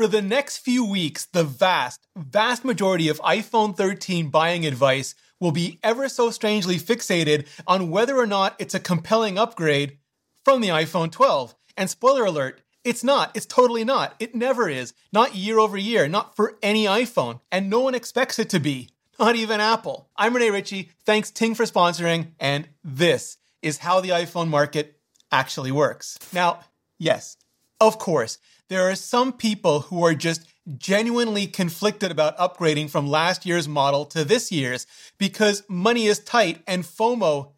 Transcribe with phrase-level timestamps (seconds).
[0.00, 5.52] For the next few weeks, the vast, vast majority of iPhone 13 buying advice will
[5.52, 9.98] be ever so strangely fixated on whether or not it's a compelling upgrade
[10.42, 11.54] from the iPhone 12.
[11.76, 13.36] And spoiler alert, it's not.
[13.36, 14.14] It's totally not.
[14.18, 14.94] It never is.
[15.12, 17.40] Not year over year, not for any iPhone.
[17.52, 18.88] And no one expects it to be,
[19.18, 20.08] not even Apple.
[20.16, 20.92] I'm Rene Ritchie.
[21.04, 22.28] Thanks, Ting, for sponsoring.
[22.40, 24.98] And this is how the iPhone market
[25.30, 26.18] actually works.
[26.32, 26.60] Now,
[26.98, 27.36] yes,
[27.80, 28.38] of course,
[28.68, 30.46] there are some people who are just
[30.78, 34.86] genuinely conflicted about upgrading from last year's model to this year's
[35.18, 37.52] because money is tight and FOMO,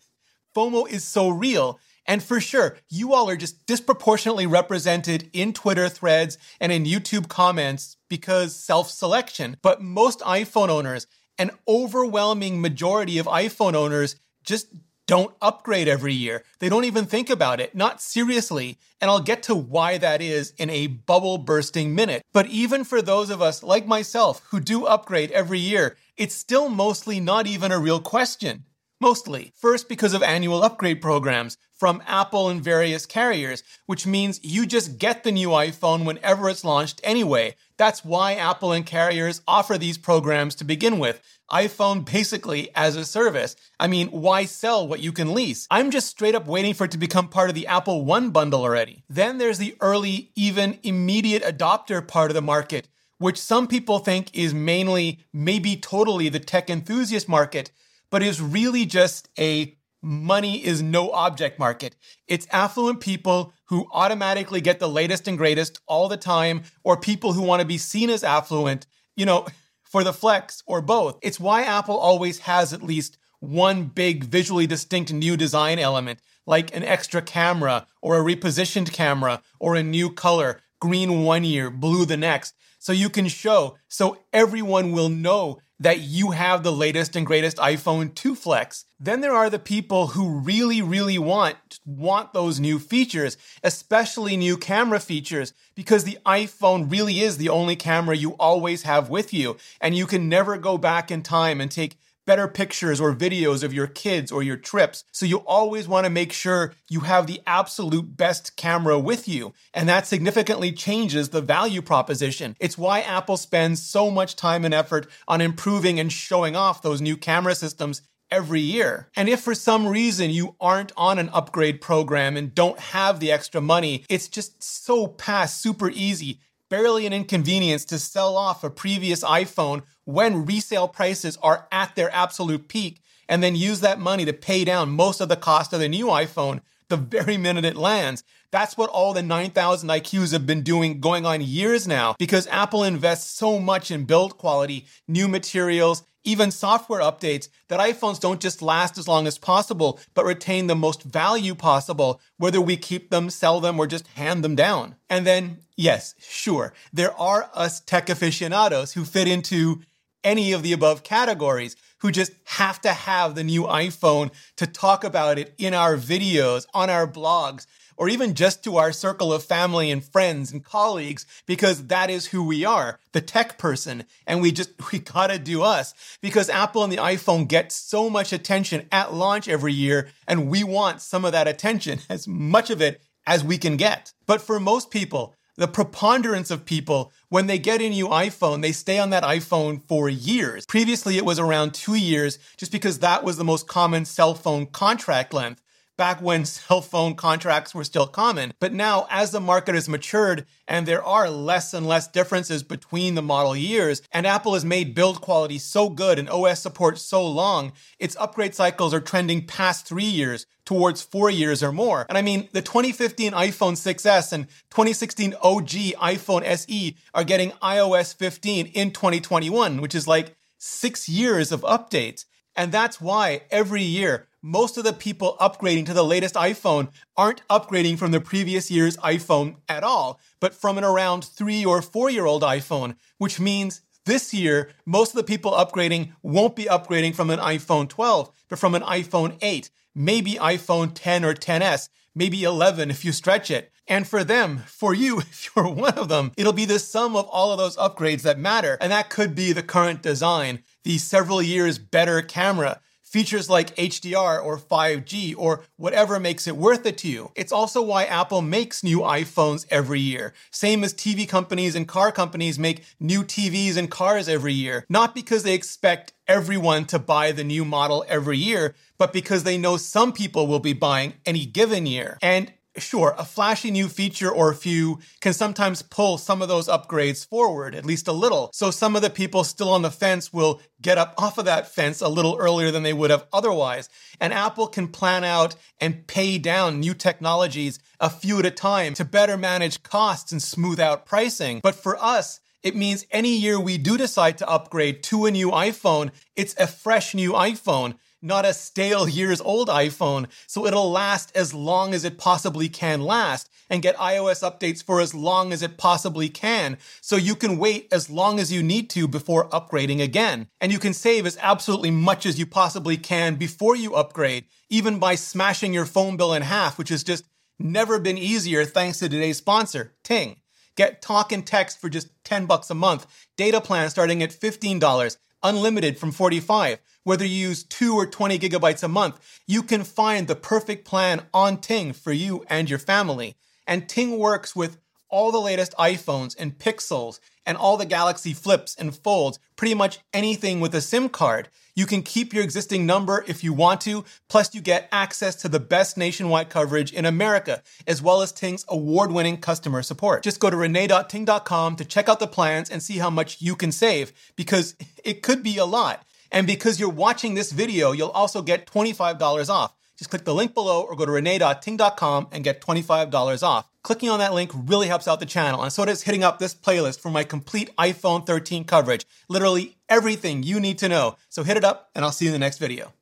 [0.56, 1.78] FOMO is so real.
[2.06, 7.28] And for sure, you all are just disproportionately represented in Twitter threads and in YouTube
[7.28, 9.56] comments because self selection.
[9.62, 11.06] But most iPhone owners,
[11.38, 14.66] an overwhelming majority of iPhone owners, just
[15.12, 16.42] don't upgrade every year.
[16.58, 18.78] They don't even think about it, not seriously.
[18.98, 22.22] And I'll get to why that is in a bubble bursting minute.
[22.32, 26.70] But even for those of us like myself who do upgrade every year, it's still
[26.70, 28.64] mostly not even a real question.
[29.02, 29.52] Mostly.
[29.56, 34.96] First, because of annual upgrade programs from Apple and various carriers, which means you just
[34.96, 37.56] get the new iPhone whenever it's launched anyway.
[37.76, 41.20] That's why Apple and carriers offer these programs to begin with.
[41.50, 43.56] iPhone basically as a service.
[43.80, 45.66] I mean, why sell what you can lease?
[45.68, 48.62] I'm just straight up waiting for it to become part of the Apple One bundle
[48.62, 49.02] already.
[49.08, 52.86] Then there's the early, even immediate adopter part of the market,
[53.18, 57.72] which some people think is mainly, maybe totally the tech enthusiast market
[58.12, 61.96] but is really just a money is no object market.
[62.28, 67.32] It's affluent people who automatically get the latest and greatest all the time, or people
[67.32, 69.46] who want to be seen as affluent, you know,
[69.82, 71.18] for the flex or both.
[71.22, 76.74] It's why Apple always has at least one big visually distinct new design element, like
[76.76, 82.04] an extra camera or a repositioned camera or a new color, green one year, blue
[82.04, 82.54] the next.
[82.78, 87.56] So you can show, so everyone will know that you have the latest and greatest
[87.56, 88.84] iPhone 2 Flex.
[89.00, 94.56] Then there are the people who really, really want, want those new features, especially new
[94.56, 99.56] camera features, because the iPhone really is the only camera you always have with you.
[99.80, 103.72] And you can never go back in time and take better pictures or videos of
[103.72, 105.04] your kids or your trips.
[105.12, 109.52] So you always want to make sure you have the absolute best camera with you.
[109.74, 112.56] And that significantly changes the value proposition.
[112.60, 117.00] It's why Apple spends so much time and effort on improving and showing off those
[117.00, 119.08] new camera systems every year.
[119.14, 123.30] And if for some reason you aren't on an upgrade program and don't have the
[123.30, 126.40] extra money, it's just so past super easy
[126.72, 132.10] barely an inconvenience to sell off a previous iPhone when resale prices are at their
[132.14, 135.80] absolute peak and then use that money to pay down most of the cost of
[135.80, 138.22] the new iPhone the very minute it lands.
[138.50, 142.84] That's what all the 9000 IQs have been doing going on years now because Apple
[142.84, 148.60] invests so much in build quality, new materials, even software updates that iPhones don't just
[148.60, 153.30] last as long as possible, but retain the most value possible, whether we keep them,
[153.30, 154.96] sell them, or just hand them down.
[155.08, 159.80] And then, yes, sure, there are us tech aficionados who fit into
[160.22, 165.04] any of the above categories who just have to have the new iPhone to talk
[165.04, 169.44] about it in our videos, on our blogs, or even just to our circle of
[169.44, 174.04] family and friends and colleagues, because that is who we are, the tech person.
[174.26, 178.32] And we just, we gotta do us because Apple and the iPhone get so much
[178.32, 180.08] attention at launch every year.
[180.26, 184.12] And we want some of that attention, as much of it as we can get.
[184.26, 188.72] But for most people, the preponderance of people, when they get a new iPhone, they
[188.72, 190.66] stay on that iPhone for years.
[190.66, 194.66] Previously, it was around two years, just because that was the most common cell phone
[194.66, 195.61] contract length
[196.02, 198.52] back when cell phone contracts were still common.
[198.58, 203.14] But now, as the market has matured and there are less and less differences between
[203.14, 207.24] the model years, and Apple has made build quality so good and OS support so
[207.24, 207.70] long,
[208.00, 212.04] its upgrade cycles are trending past three years towards four years or more.
[212.08, 218.12] And I mean, the 2015 iPhone 6S and 2016 OG iPhone SE are getting iOS
[218.12, 222.24] 15 in 2021, which is like six years of updates.
[222.56, 227.46] And that's why every year most of the people upgrading to the latest iPhone aren't
[227.48, 232.10] upgrading from the previous year's iPhone at all, but from an around three or four
[232.10, 237.14] year old iPhone, which means this year, most of the people upgrading won't be upgrading
[237.14, 242.42] from an iPhone 12, but from an iPhone 8, maybe iPhone 10 or 10s, maybe
[242.42, 243.70] 11 if you stretch it.
[243.86, 247.26] And for them, for you, if you're one of them, it'll be the sum of
[247.26, 248.76] all of those upgrades that matter.
[248.80, 252.80] And that could be the current design, the several years better camera,
[253.12, 257.30] features like HDR or 5G or whatever makes it worth it to you.
[257.36, 260.32] It's also why Apple makes new iPhones every year.
[260.50, 264.86] Same as TV companies and car companies make new TVs and cars every year.
[264.88, 269.58] Not because they expect everyone to buy the new model every year, but because they
[269.58, 272.16] know some people will be buying any given year.
[272.22, 276.68] And Sure, a flashy new feature or a few can sometimes pull some of those
[276.68, 278.50] upgrades forward, at least a little.
[278.54, 281.74] So some of the people still on the fence will get up off of that
[281.74, 283.90] fence a little earlier than they would have otherwise.
[284.20, 288.94] And Apple can plan out and pay down new technologies a few at a time
[288.94, 291.60] to better manage costs and smooth out pricing.
[291.62, 295.50] But for us, it means any year we do decide to upgrade to a new
[295.50, 301.34] iPhone, it's a fresh new iPhone not a stale years old iPhone, so it'll last
[301.36, 305.62] as long as it possibly can last and get iOS updates for as long as
[305.62, 310.02] it possibly can, so you can wait as long as you need to before upgrading
[310.02, 310.46] again.
[310.60, 314.98] And you can save as absolutely much as you possibly can before you upgrade, even
[314.98, 317.24] by smashing your phone bill in half, which has just
[317.58, 320.36] never been easier thanks to today's sponsor, Ting.
[320.76, 325.16] Get talk and text for just 10 bucks a month, data plan starting at $15,
[325.42, 326.78] unlimited from 45.
[327.04, 331.26] Whether you use 2 or 20 gigabytes a month, you can find the perfect plan
[331.34, 333.36] on Ting for you and your family.
[333.66, 334.78] And Ting works with
[335.12, 340.00] all the latest iPhones and Pixels and all the Galaxy Flips and Folds, pretty much
[340.12, 341.48] anything with a SIM card.
[341.74, 345.48] You can keep your existing number if you want to, plus you get access to
[345.48, 350.22] the best nationwide coverage in America, as well as Ting's award-winning customer support.
[350.22, 353.72] Just go to renee.ting.com to check out the plans and see how much you can
[353.72, 354.74] save, because
[355.04, 356.04] it could be a lot.
[356.30, 359.74] And because you're watching this video, you'll also get $25 off.
[360.02, 363.68] Just click the link below or go to renee.ting.com and get $25 off.
[363.84, 366.56] Clicking on that link really helps out the channel, and so does hitting up this
[366.56, 369.06] playlist for my complete iPhone 13 coverage.
[369.28, 371.14] Literally everything you need to know.
[371.28, 372.92] So hit it up, and I'll see you in the next video.